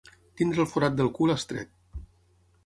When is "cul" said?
1.19-1.35